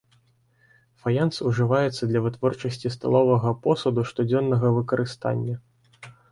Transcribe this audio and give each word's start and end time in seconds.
Фаянс 1.03 1.35
ўжываецца 1.49 2.03
для 2.13 2.23
вытворчасці 2.29 2.93
сталовага 2.97 3.55
посуду 3.69 4.09
штодзённага 4.15 4.67
выкарыстання. 4.81 5.55